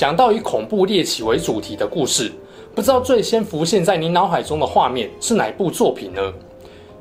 [0.00, 2.32] 讲到以恐怖猎奇为主题的故事，
[2.74, 6.32] 不知道最先浮现在你脑海中的画面是哪部作品呢？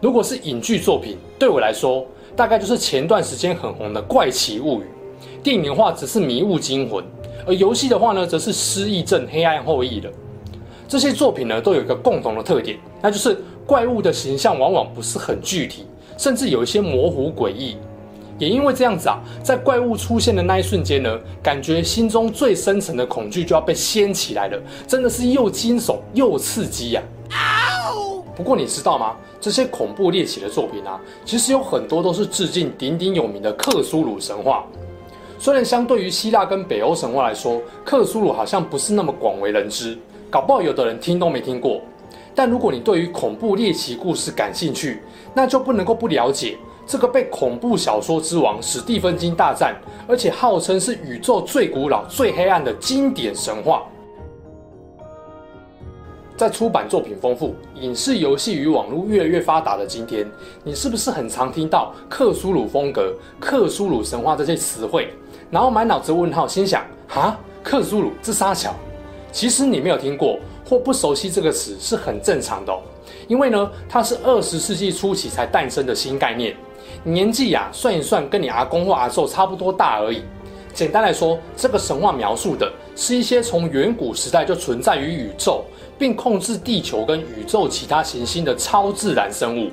[0.02, 4.84] 如果是影剧作品，对我来说，大概就是前段时间很红的《怪奇物语》；
[5.42, 7.02] 电影的话，则是《迷雾惊魂》；
[7.48, 10.12] 而游戏的话呢，则是《失忆症：黑暗后裔》了。
[10.86, 15.86] 这些作品呢，都有一个共同的特点，那就是怪物的形象往往不是很具体，
[16.18, 17.78] 甚至有一些模糊诡异。
[18.40, 24.58] 也因为这样子啊，在怪物出现的那一瞬间呢，感觉心中最深层的恐惧就要被掀起来了，
[24.88, 27.04] 真的是又惊悚又刺激呀！
[28.36, 29.18] 不过你知道吗？
[29.42, 34.66] 这些恐怖猎奇的作品啊，其实有很多都是致敬鼎鼎有名的克苏鲁神话。
[35.38, 39.98] 虽然相对于希腊跟北欧神话来说，克苏鲁好像不是那么广为人知，
[40.30, 41.82] 搞不好有的人听都没听过。
[42.36, 45.02] 但如果你对于恐怖猎奇故事感兴趣，
[45.34, 46.58] 那就不能够不了解。
[46.90, 53.84] 这个被恐怖小说之王史蒂芬金大战，而且号称是宇宙最古老、最黑暗的经典神话。
[56.36, 60.28] 在出版作品丰富、影视、游戏与网络越来越发达的今天，
[60.64, 65.14] 你是不是很常听到克苏鲁风格、克苏鲁神话这些词汇，
[65.52, 68.74] 然后满脑子问号，心想：哈，克苏鲁这三小？
[69.32, 72.76] 其实你没有听过或不熟悉这个词是很正常的，
[73.28, 76.58] 因为呢，它是二十世纪初期才诞生的新概念。
[77.04, 80.22] 年纪呀，算一算，跟你阿公或阿寿差不多大而已。
[80.74, 85.64] 简单来说，这个神话描述的是一些从远古时代就存在于宇宙，
[85.98, 89.72] 并控制地球跟宇宙其他行星的超自然生物，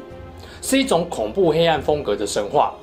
[0.62, 2.74] 是一种恐怖黑暗风格的神话。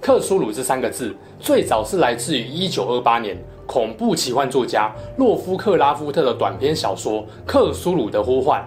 [0.00, 8.60] 克苏鲁这三个字最早是来自于一九二八年恐怖奇幻作家洛夫克拉夫特的短篇小说《克苏鲁的呼唤》。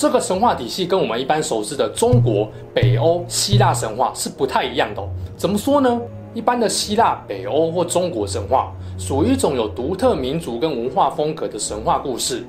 [0.00, 5.08] 这个神话体系跟我们一般熟知的中国、北欧、希腊神话是不太一样的。
[5.36, 6.00] 怎么说呢？
[6.32, 12.46] 一般的希腊、北欧或中国神话属于一种有独特民族跟文化风格的神话故事。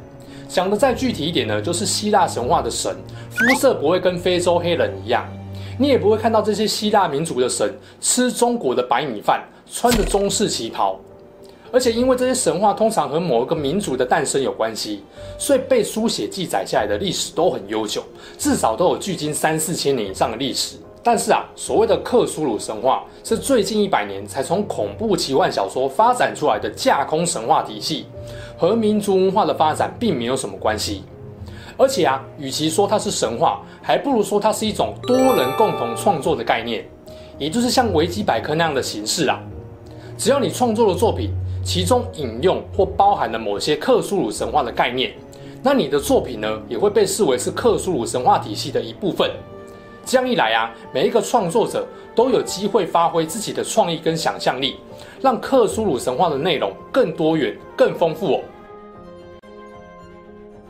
[0.48, 2.96] 讲得再具体一点呢，就是希腊神话的神
[3.30, 5.28] 肤色不会跟非洲黑人一样，
[5.78, 7.70] 你也不会看到这些希腊民族的神
[8.00, 10.98] 吃中国的白米饭，穿着中式旗袍。
[11.72, 15.04] 而且因为这些神话通常和某一个民族的诞生有关系，
[15.38, 18.04] 所以被书写记载下来的历史都很悠久，
[18.38, 20.76] 至少都有距今三四千年以上的历史。
[21.04, 28.06] 但是啊，所谓的克苏鲁神话是最近一百年才从恐怖奇幻小说发展出来的架空神话体系，
[28.58, 31.04] 和民族文化的发展并没有什么关系。
[31.78, 36.86] 而且啊，与其说它是神话，还不如说它是一种多人共同创作的概念，
[37.40, 39.42] 也就是像维基百科那样的形式啊。
[40.18, 45.14] 只要你创作的作品，其中引用或包含了某些克苏鲁神话的概念，
[45.62, 49.30] 那你的作品呢，也会被视为是克苏鲁神话体系的一部分。
[50.04, 54.78] 这样一来啊，每一个创作者都有机会发挥自己的创意跟想象力，
[55.22, 58.42] 让克苏鲁神话的内容更多元、更丰富哦。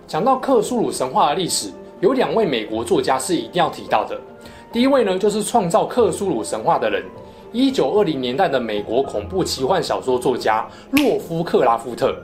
[0.06, 1.72] 讲到克苏鲁神话的历史，
[2.02, 4.20] 有两位美国作家是一定要提到的。
[4.74, 7.02] 第一位呢，就是创造克苏鲁神话的人。
[7.54, 12.16] 一九二零年代的美国恐怖奇幻小说作家洛夫克拉夫特，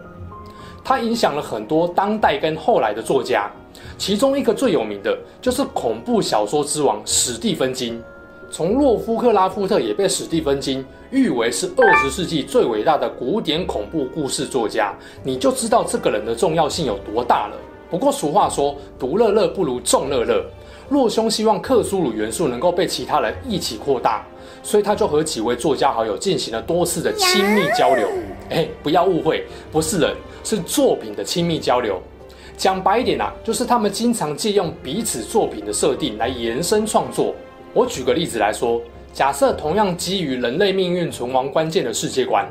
[0.86, 3.52] 他影响了很多当代跟后来的作家，
[3.98, 8.02] 其中一个最有名的就是恐怖小说之王史蒂芬金。
[8.50, 17.58] 从洛夫克拉夫特也被史蒂芬金誉为是二十世纪最伟大的古典恐怖故事作家，你就知道这个人的重要性有多大了。
[17.90, 20.46] 不过俗话说，独乐乐不如众乐乐。
[20.90, 24.25] 洛兄希望克苏鲁元素能够被其他人一起扩大。
[24.64, 28.09] 所以他就和几位作家好友进行了多次的亲密交流。
[28.50, 32.02] 哎，不要误会，不是人，是作品的亲密交流。
[32.58, 37.34] 讲白一点啊，就是他们经常借用彼此作品的设定来延伸创作。
[37.73, 38.82] 我举个例子来说，
[39.14, 42.46] 假设同样基于人类命运存亡关键的世界观，《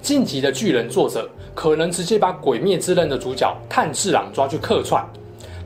[0.00, 5.04] 晋级的巨人》作者可能直接把《鬼灭之刃》的主角炭治郎抓去客串。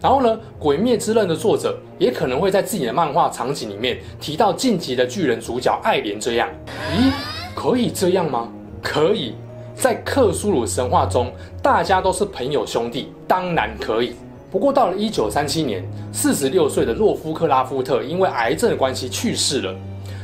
[0.02, 6.48] 然后呢，《鬼灭之刃》的作者也可能会在自己的漫画场景里面提到《晋级的巨人》主角艾莲这样。
[6.92, 7.12] 咦，
[7.54, 8.48] 可以这样吗？
[8.82, 9.34] 可以，
[9.76, 11.32] 在克苏鲁神话中，
[11.62, 14.16] 大家都是朋友兄弟，当然可以。
[14.50, 19.72] 不过到了一九三七年，四十六岁的洛夫克拉夫特因为癌症的关系去世了，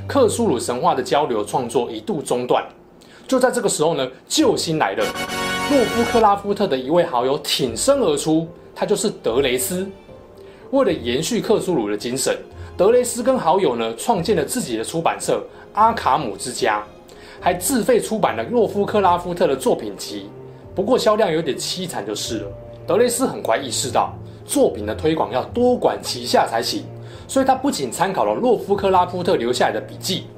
[0.08, 2.66] 克苏鲁神话的交流创作一度中断。
[3.28, 5.04] 就在这个时候呢，救星来了。
[5.70, 8.48] 洛夫克拉夫特的一位好友挺身而出，
[8.78, 9.84] 他就是德雷斯。
[10.70, 12.38] 为了延续克苏鲁的精神，
[12.76, 16.84] 德雷斯跟好友呢创建了自己的出版社阿卡姆之家，
[17.40, 20.30] 还自费出版了洛夫克拉夫特的作品集。
[20.76, 22.46] 不过销量有点凄惨就是了。
[22.86, 24.14] 德雷斯很快意识到，
[24.46, 26.84] 作品的推广要多管齐下才行，
[27.26, 30.28] 所以他不仅参考了洛夫克拉夫特留下来的笔记，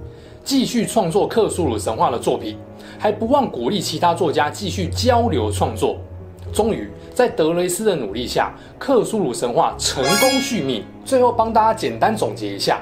[0.42, 2.56] 继续创作克苏鲁神话的作品，
[2.98, 5.98] 还不忘鼓励其他作家继续交流创作。
[6.52, 10.84] 终于，在德雷斯的努力下，克苏鲁神话成功续命。
[11.04, 12.80] 最后帮大家简单总结一下：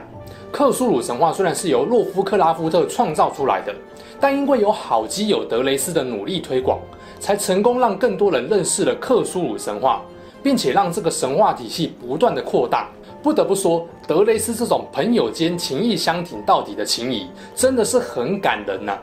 [0.50, 3.75] 克苏鲁神话虽然是由洛夫克拉夫特创造出来的，
[4.19, 6.79] 但因为有好基友德雷斯的努力推广，
[7.20, 10.03] 才成功让更多人认识了克苏鲁神话，
[10.43, 12.88] 并且让这个神话体系不断的扩大。
[13.23, 18.97] 不得不说，德雷斯这种朋友间情谊相挺到底的情谊，真的是很感人呐、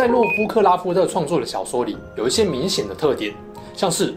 [0.00, 3.34] 在洛夫克拉夫特创作的小说里，有一些明显的特点，
[3.76, 4.14] 像是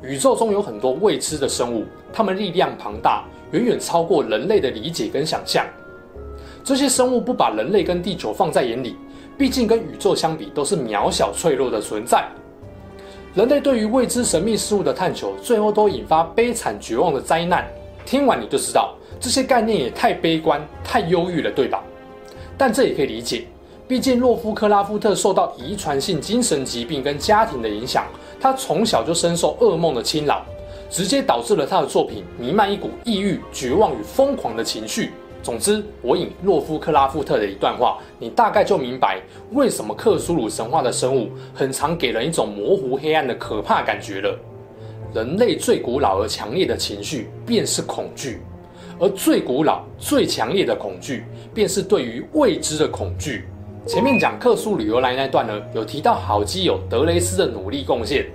[0.00, 5.66] 宇宙中有很多未知的生物，它们力量庞大，远远超过人类的理解跟想象。
[6.64, 8.96] 这些生物不把人类跟地球放在眼里，
[9.36, 12.26] 毕竟跟宇宙相比都是渺小脆弱的存在。
[13.34, 17.68] 人类对于未知神秘事物的探求，最后都引发悲惨绝望的灾难。
[18.06, 21.84] 听完你就知道，这些概念也太悲观、太忧郁了，对吧？
[22.56, 23.44] 但这也可以理解。
[23.88, 28.04] 毕竟，洛夫克拉夫特受到遗传性精神疾病跟家庭的影响，
[28.38, 30.44] 他从小就深受噩梦的侵扰，
[30.90, 35.12] 直接导致了他的作品弥漫一股抑郁、绝望与疯狂的情绪。
[35.42, 44.38] 总之，我引洛夫克拉夫特的一段话，你大概就明白为什么克苏鲁神话的生物很常给人一种模糊、黑暗的可怕感觉了。
[45.14, 48.42] 人类最古老而强烈的情绪便是恐惧，
[49.00, 51.24] 而最古老、最强烈的恐惧
[51.54, 53.46] 便是对于未知的恐惧。
[53.88, 58.26] 前面讲克苏鲁游来那段呢，有提到好基友德雷斯的努力贡献。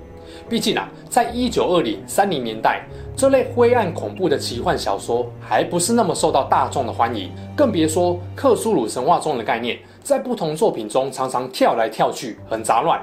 [0.49, 2.83] 毕竟啊，在一九二零三零年代，
[3.15, 12.99] 这类灰暗恐怖的奇幻小说还不是那么受到大众的欢迎，更别说克苏鲁神话中的概念，在不同作品中常常跳来跳去，很杂乱。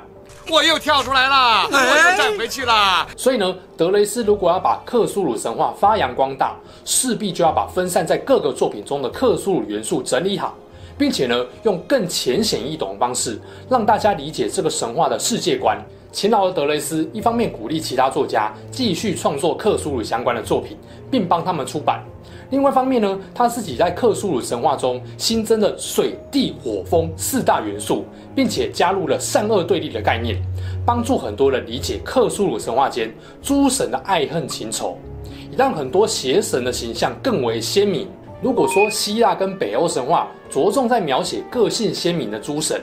[0.50, 3.06] 我又跳出来了，我又站回去了。
[3.16, 10.56] 所以呢，德雷斯如果要把克苏鲁神话发扬光大，势必就要把分散在各个作品中的克苏鲁元素整理好。
[11.00, 15.82] 并且呢，用更浅显易懂的方式，让大家理解这个神话的世界观。
[16.12, 20.76] 勤劳的德雷斯一方面鼓励其他作家继续创作克苏鲁相关的作品，
[21.10, 22.00] 并帮他们出版；
[22.50, 28.04] 另外一方面呢，他自己在克苏鲁神话中新增了水、地、火、风四大元素，
[28.34, 30.36] 并且加入了善恶对立的概念，
[30.84, 33.10] 帮助很多人理解克苏鲁神话间
[33.40, 34.98] 诸神的爱恨情仇，
[35.50, 38.06] 也让很多邪神的形象更为鲜明。
[38.42, 42.80] 如果说希腊跟北欧神话着重在描写个性鲜明的诸神，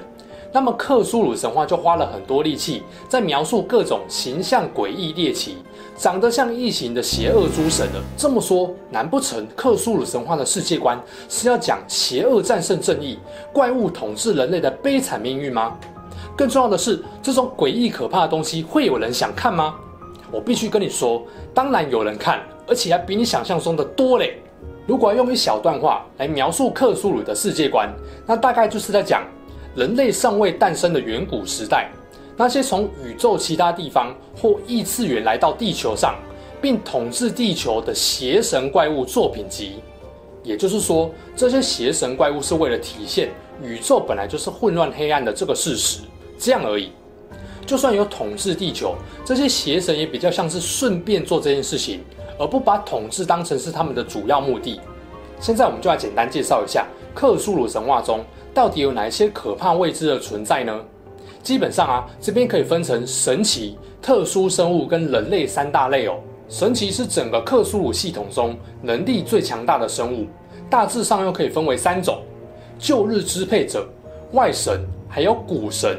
[0.54, 5.58] 那么克苏鲁神话就花了很多力气在描述各种形象诡异猎奇、
[5.98, 8.04] 长得像异形的邪恶诸神了。
[8.16, 13.18] 这么说，难不成克苏鲁神话的世界观是要讲邪恶战胜正义、
[13.52, 15.76] 怪物统治人类的悲惨命运吗？
[16.36, 19.74] 更重要的是，这种诡异可怕的东西会有人想看吗？
[20.32, 24.40] 我必须跟你说，当然有人看，而且还比你想象中的多嘞。
[24.88, 27.94] 如果要用一小段话来描述克苏鲁的世界观，
[28.26, 29.22] 那大概就是在讲
[29.76, 31.92] 人类尚未诞生的远古时代，
[32.38, 36.16] 那些从宇宙其他地方或异次元来到地球上
[36.62, 39.74] 并统治地球的邪神怪物作品集。
[40.42, 43.30] 也就是说，这些邪神怪物是为了体现
[43.62, 46.00] 宇宙本来就是混乱黑暗的这个事实，
[46.40, 46.94] 这样而已。
[47.66, 52.00] 就算有统治地球，这些邪神也比较像是顺便做这件事情。
[52.38, 54.80] 而不把统治当成是他们的主要目的。
[55.40, 60.80] 现在我们就来简单介绍一下克苏鲁神话中到底有哪一些可怕未知的存在呢？
[61.44, 66.16] 基本上啊，这边可以分成神奇、特殊生物跟人类三大类哦。
[66.50, 70.26] 神奇是整个克苏鲁系统中能力最强大的生物，
[70.70, 72.22] 大致上又可以分为三种：
[72.80, 73.88] 旧日支配者、
[74.32, 75.98] 外神还有古神。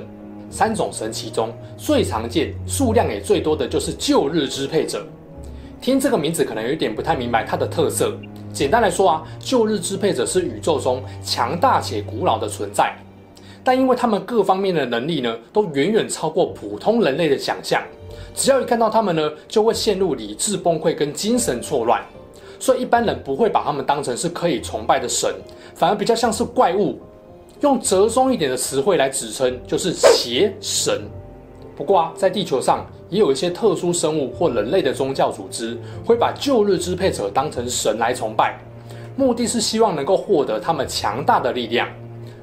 [0.51, 5.07] 三种神奇中最常见、数量也最多的就是旧日支配者。
[5.89, 8.13] 听这个名字可能有点不太明白它的特色。
[8.53, 12.95] 简单来说啊，旧日支配者是宇宙中强大且古老的存在，
[13.65, 17.83] 但因为他们各方面的能力呢，都远远超过普通人类的想象。
[18.35, 22.05] 只要一看到他们呢，就会陷入理智崩溃跟精神错乱。
[22.61, 25.35] 所以一般人不会把他们当成是可以崇拜的神，
[25.75, 27.01] 反而比较像是怪物。
[27.63, 31.01] 用折中一点的词汇来指称，就是邪神。
[31.75, 38.59] 不过啊，在地球上也有一些特殊生物或人类的宗教组织，会把旧日支配者当成神来崇拜，
[39.17, 41.89] 目的是希望能够获得他们强大的力量。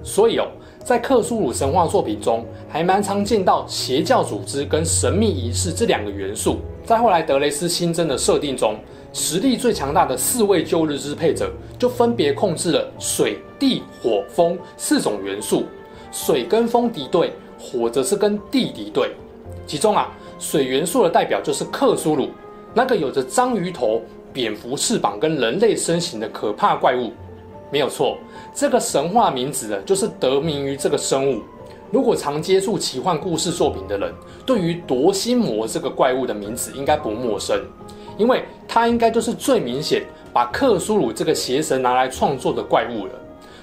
[0.03, 0.47] 所以哦，
[0.83, 6.57] 在克苏鲁神话作品中，还蛮常见到邪教组织跟神秘仪式这两个元素。
[6.83, 8.75] 在后来德雷斯新增的设定中，
[9.11, 15.63] 实力最强大的四位旧日支配者就分别控制了水、地、火、风四种元素。
[16.11, 19.11] 水跟风敌对，火则是跟地敌对。
[19.65, 22.29] 其中啊，水元素的代表就是克苏鲁，
[22.73, 24.01] 那个有着章鱼头、
[24.33, 27.11] 蝙蝠翅膀跟人类身形的可怕怪物。
[27.71, 28.17] 没有错，
[28.53, 31.41] 这个神话名字呢，就是得名于这个生物。
[31.91, 34.13] 如果常接触奇幻故事作品的人，
[34.45, 37.59] 对于夺心魔这个怪物的名字应该不陌生，
[38.17, 43.13] 因为它应该就是最明显把克苏鲁这个邪神拿来创作的怪物了。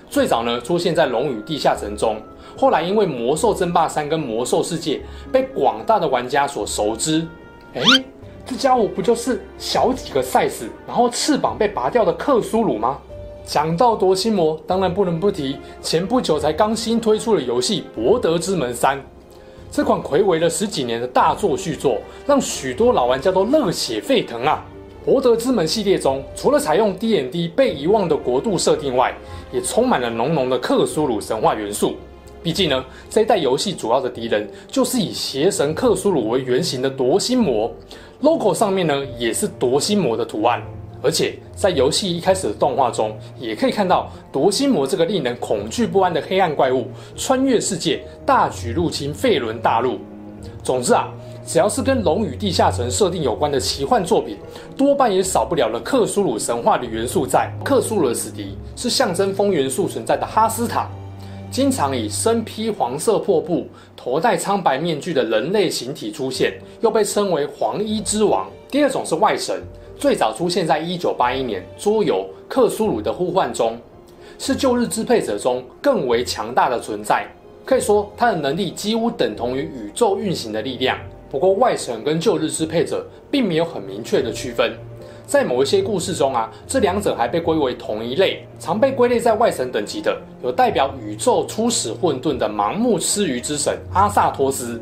[0.08, 2.16] 最早呢，出现在《龙与地下城》中，
[2.56, 4.98] 后来因为《魔兽争霸三》跟《魔兽世界》
[5.32, 7.26] 被广大的玩家所熟知。
[7.74, 7.82] 哎，
[8.44, 12.98] 这家伙不就是小几个 size，然后翅膀被拔掉的克苏鲁吗？
[13.44, 18.96] 讲到夺心魔，当然不能不提前不久才刚新推出的游戏《博德之门三》。
[19.70, 24.62] 这款睽违了十几年的大作续作，让许多老玩家都热血沸腾啊！
[25.04, 29.12] 《博德之门》系列中，除了采用 D&D 被遗忘的国度设定外，
[29.50, 31.96] 也充满了浓浓的克苏鲁神话元素。
[32.42, 37.72] 毕竟呢，这一代游戏主要的敌人就是以邪神克苏鲁为原型的夺心魔
[38.20, 40.62] ，logo 上面呢也是夺心魔的图案。
[41.04, 49.98] 而且在游戏一开始的动画中，也可以看到夺心魔这个令人恐惧不安的黑暗怪物穿越世界，大举入侵费伦大陆。
[50.62, 51.08] 总之啊，
[51.44, 54.36] 只要是跟《龙与地下城》设定有关的奇幻作品，
[54.76, 57.52] 多半也少不了了克苏鲁神话的元素在。
[57.64, 60.88] 克苏鲁的死敌是象征风元素存在的哈斯塔，
[61.52, 68.48] 经常以身披黄色破布、头戴苍白面具的人类形体出现，又被称为黄衣之王。
[68.70, 69.62] 第二种是外神。
[69.98, 73.78] 最早出现在一九八一年桌游《克苏鲁的呼唤》中，
[74.38, 77.26] 是旧日支配者中更为强大的存在。
[77.66, 80.98] 可以说，他的能力几乎等同于宇宙运行的力量。
[81.30, 84.72] 不过，外神跟旧日支配者并没有很明确的区分。
[85.32, 88.46] 在某一些故事中啊，这两者还被归为同一类。
[88.60, 94.78] 常被归类在外神等级的，有代表宇宙初始混沌的盲目吃鱼之神阿萨托斯。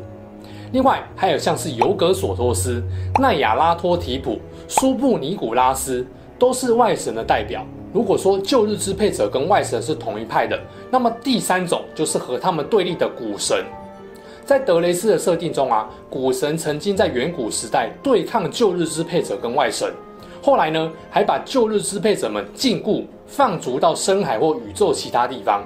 [0.73, 2.83] 另外，还有像是尤格索托斯、
[3.17, 6.05] 奈亚拉托提普、苏布尼古拉斯，
[6.37, 7.65] 都是外神的代表。
[7.93, 10.59] 如果说旧日支配者跟外神是同一派的，
[10.91, 13.63] 那么第三种就是和他们对立的古神。
[14.45, 19.89] 在德雷斯的设定中啊，古神曾经在远古时代对抗旧日支配者跟外神，
[20.41, 25.63] 后来呢，还把旧日支配者们禁锢、放逐到深海或宇宙其他地方。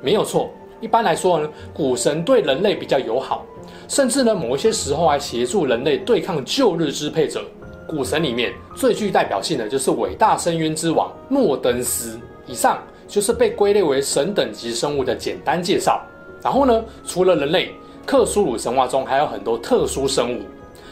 [0.00, 0.48] 没有错，
[0.80, 3.44] 一般来说呢，古神对人类比较友好。
[3.86, 7.42] 甚至呢，某一些时候还协助人类对抗旧日支配者。
[7.86, 12.18] 古神里面最具代表性的就是伟大深渊之王诺登斯。
[12.46, 16.02] 以上就是被归类为神等级生物的简单介绍。
[16.42, 17.72] 然后呢，除了人类，
[18.06, 20.42] 克苏鲁神话中还有很多特殊生物。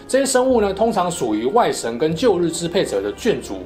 [0.09, 3.59] 这些生物呢，通常属于外神跟旧日支配者的眷族。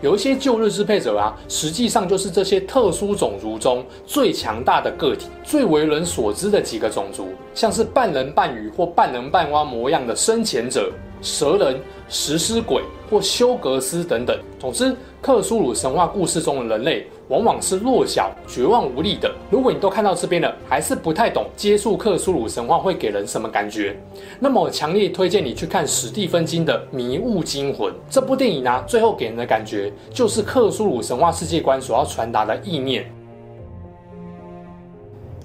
[0.00, 10.92] 有一些旧日支配者啊，实际上就是这些特殊种族中最强大的个体，最为人所知的几个种族，像是半人半鱼或半人半蛙模样的生潜者、
[11.22, 14.38] 蛇人、食尸鬼或修格斯等等。
[14.58, 17.06] 总之，克苏鲁神话故事中的人类。
[17.28, 19.30] 往往是弱小、绝望无力的。
[19.50, 23.94] 如果你都看到这边了，还是不太懂接触克苏鲁神话会给人什么感觉，
[24.40, 28.82] 那么我强烈推荐你去看史蒂芬金的《迷雾惊魂》这部电影呢。
[28.86, 33.12] 最后给人的感觉就是克苏鲁神话世界观所要传达的意念。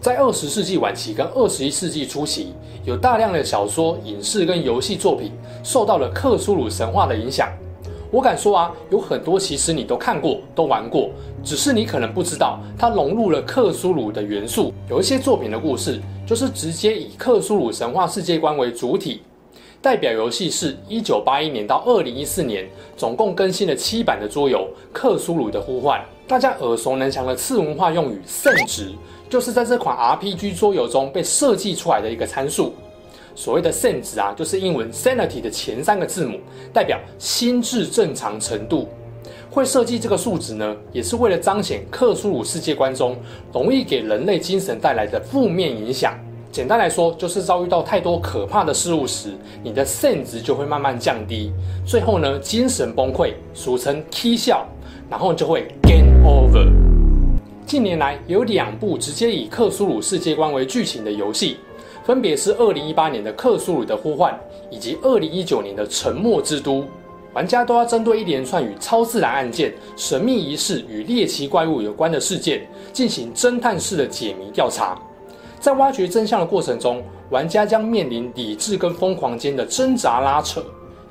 [0.03, 5.31] 在二十世纪晚期跟二十一世纪初期，有大量的小说、影视跟游戏作品
[5.63, 7.48] 受到了克苏鲁神话的影响。
[8.12, 11.10] 我敢说啊，有很多其实你都看过、都玩过，
[11.41, 14.74] 只是你可能不知道它融入了克苏鲁的元素。
[14.89, 19.22] 有一些作品的故事就是直接以克苏鲁神话世界观为主体。
[19.81, 22.67] 代表游戏是一九八一年到二零一四年，
[22.98, 24.60] 总共更新了七版的桌游
[24.91, 25.98] 《克苏鲁的呼唤》。
[26.27, 28.93] 大家耳熟能详的次文化用语“圣值”，
[29.33, 32.71] 就是在这款 RPG 桌游中被设计出来的一个参数。
[33.33, 36.37] 所谓的 “san” 值啊，就是英文 “sanity” 的前三个字母，
[36.71, 38.87] 代表心智正常程度。
[39.49, 43.17] 会设计这个数值呢，也是为了彰显克苏鲁世界观中
[43.51, 46.13] 容易给人类精神带来的负面影响。
[46.51, 51.51] 简单来说，就是遭遇到太多可怕的事物时，你的 san 值就会慢慢降低，
[51.87, 54.63] 最后呢，精神崩溃，俗称 “k 笑”，
[55.09, 56.82] 然后就会 “game over”。
[57.74, 61.58] 近年来有两部直接以克苏鲁世界观为剧情的游戏。
[62.03, 64.32] 分别是二零一八年的《克苏鲁的呼唤》
[64.70, 66.82] 以及二零一九年的《沉默之都》，
[67.34, 72.62] 玩家都要针对一连串与超自然案件、神秘仪式与猎奇怪物有关的事件
[72.92, 74.96] 进行侦探式的解谜调查。
[75.60, 80.63] 在挖掘真相的过程中，玩家将面临理智跟疯狂间的挣扎拉扯。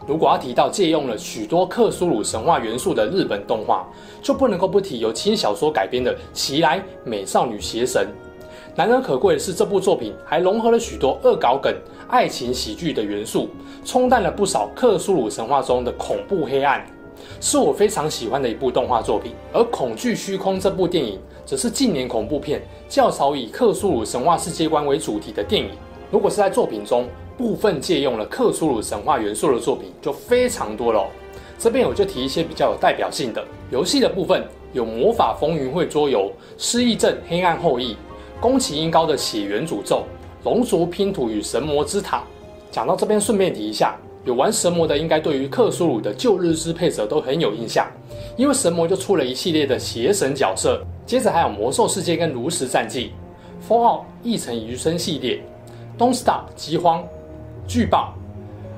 [0.07, 3.87] 如果要提到借用了许多克苏鲁神话元素的日本动画，
[4.21, 8.07] 就不能够不提由轻小说改编的《奇莱美少女邪神》。
[8.75, 11.73] 难能可贵的是，这部作品还融合了许多恶搞梗、
[12.09, 13.49] 爱情喜剧的元素，
[13.85, 16.85] 冲淡了不少克苏鲁神话中的恐怖黑暗，
[17.39, 19.33] 是我非常喜欢的一部动画作品。
[19.53, 25.71] 而《恐惧虚空》这部电影，则是近年恐怖片较少以克苏鲁神话世界观为主题的电影。
[26.11, 27.07] 如果是在作品中，
[27.43, 31.07] 部分借用了克苏鲁神话元素的作品就非常多了哦。
[31.59, 37.95] 这边我就提一些比较有代表性的游戏的部分，有《魔法风云会》桌游、《失忆症：黑暗后裔》、
[38.41, 39.97] 宫崎英高的《血缘诅咒》、
[40.45, 42.19] 《龙族拼图与神魔之塔》。
[42.71, 47.91] 讲到这边，顺便提一下，有玩神魔的应该对于克苏鲁的旧日支配者都很有印象，
[48.37, 50.81] 因为神魔就出了一系列的邪神角色。
[51.05, 53.11] 接着还有魔兽世界跟炉石战记、
[53.69, 55.43] Fallout 异尘余生系列、
[55.99, 57.05] Don't Starve 饥荒。
[57.67, 58.15] 巨爆！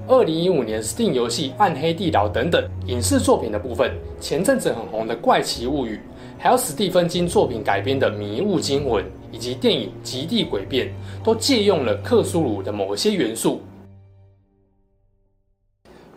[0.07, 5.97] 二零一五年 Steam 游戏《暗黑地牢》等等影视作品的部分，前阵子很红的《怪奇物语》，
[6.39, 10.89] 还有史蒂芬金作品改编的《迷雾惊魂》，以及电影《极地诡变》，
[11.25, 13.63] 都借用了克苏鲁的某些元素。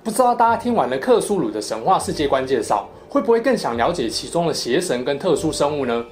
[0.04, 6.06] 不知道大家听完了克苏鲁的神话世界观介绍，会不会更想了解其中的邪神跟特殊生物呢？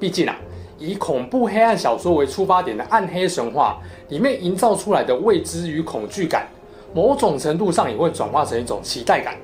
[0.00, 0.36] 毕竟啊。
[0.80, 6.48] 以恐怖黑暗小说为出发点的暗黑神话里面营造出来的未知与恐惧感，
[6.94, 9.36] 某种程度上也会转化成一种期待感。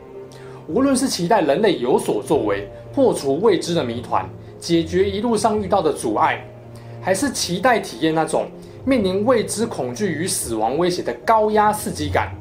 [0.67, 4.27] 无论是期待人类有所作为，破除未知的谜团，
[4.59, 6.43] 解决一路上遇到的阻碍，
[7.03, 8.47] 还是期待体验那种
[8.87, 12.35] 面临未知恐惧与死亡威胁的高压刺激感，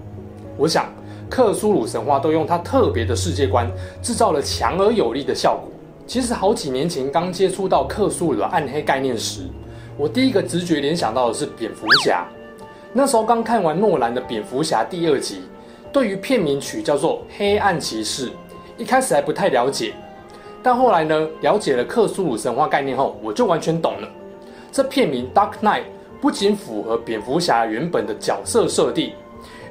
[0.57, 0.85] 我想
[1.29, 3.69] 克苏鲁神话都用它特别的世界观，
[4.01, 5.69] 制造了强而有力的效果。
[6.07, 9.41] 其实好几年前刚接触到克苏鲁的暗黑概念时，
[9.97, 12.25] 我第一个直觉联想到的是蝙蝠侠。
[12.93, 15.41] 那时候刚看完诺兰的蝙蝠侠第二集，
[15.91, 18.29] 对于片名曲叫做《黑暗骑士》，
[18.77, 19.93] 一开始还不太了解，
[20.61, 24.07] 但后来呢，了解了克苏鲁神话概念后，我就完全懂了。
[24.71, 25.83] 这片名 Dark Knight
[26.21, 29.11] 不仅符合蝙蝠侠原本的角色设定，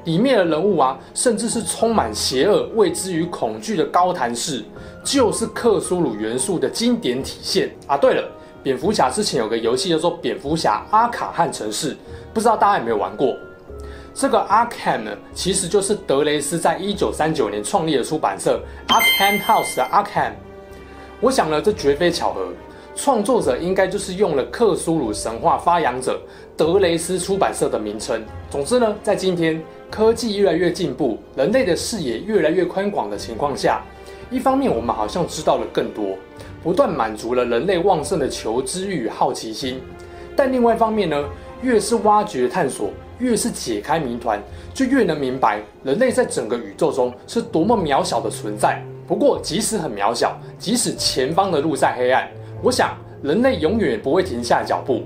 [0.05, 4.65] 里面的人物啊，甚至是充满邪恶、未知与恐惧的高谭市。
[5.03, 7.95] 就是克苏鲁元素的经典体现啊！
[7.95, 8.27] 对了，
[8.63, 11.93] 蝙蝠侠之前有个游戏叫做《蝙蝠侠阿卡汉城市》，
[12.33, 13.37] 不知道大家有没有玩过？
[14.15, 20.33] 这个 Arkham 呢，其实就是德雷斯在一九三九年创立的出版社 Arkham House 的 Arkham。
[21.21, 22.49] 我想呢，这绝非巧合，
[22.97, 26.19] 创作者应该就是用了克苏鲁神话发扬者
[26.57, 28.25] 德雷斯出版社的名称。
[28.49, 33.83] 总之呢，在今天科技越来越进步，人类的视野越来越宽广的情况下。
[34.31, 36.17] 一方面，我们好像知道了更多，
[36.63, 39.77] 不断满足了人类旺盛的求知欲与好奇心；
[40.35, 41.25] 但另外一方面呢，
[41.63, 44.43] 越是挖掘探索，越是解开谜团，
[44.73, 48.83] 就越能明白人类在整个宇宙中是多么渺小的存在。
[49.07, 52.29] 不过，即使很渺小，即使前方的路再黑暗，
[52.63, 55.03] 我想人类永远不会停下脚步。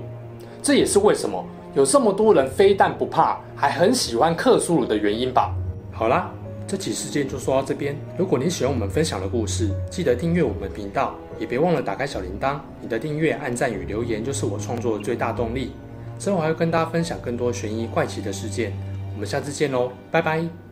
[0.63, 1.45] 这也是为什么
[1.79, 5.55] 有这么多人非但不怕，还很喜欢克苏鲁的原因吧。
[5.93, 6.29] 好啦。
[6.67, 7.97] 这期事件就说到这边。
[8.15, 12.59] 如果你喜欢我们分享的故事，记得订阅我们频道，也别忘了打开小铃铛。
[12.79, 15.71] 你的订阅、按赞与留言就是我创作的最大动力。
[16.19, 18.71] 之后还会跟大家分享更多悬疑怪奇的事件。
[19.15, 20.68] 我们下次见喽，拜拜。